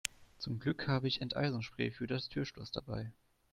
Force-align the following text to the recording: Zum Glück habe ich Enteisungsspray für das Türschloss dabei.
Zum 0.39 0.57
Glück 0.57 0.87
habe 0.87 1.07
ich 1.07 1.21
Enteisungsspray 1.21 1.91
für 1.91 2.07
das 2.07 2.27
Türschloss 2.27 2.71
dabei. 2.71 3.11